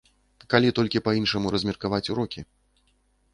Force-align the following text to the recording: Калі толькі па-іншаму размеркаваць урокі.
Калі 0.53 0.71
толькі 0.79 1.01
па-іншаму 1.07 1.51
размеркаваць 1.57 2.03
урокі. 2.15 2.41